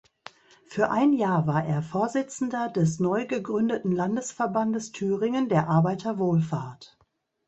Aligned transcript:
Für 0.65 0.89
ein 0.89 1.13
Jahr 1.13 1.45
war 1.45 1.63
er 1.63 1.83
Vorsitzender 1.83 2.69
des 2.69 2.99
neugegründeten 2.99 3.91
Landesverbandes 3.91 4.91
Thüringen 4.93 5.47
der 5.47 5.69
Arbeiterwohlfahrt. 5.69 6.97